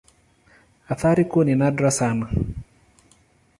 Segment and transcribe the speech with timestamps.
[0.89, 2.29] Athari kuu ni nadra sana.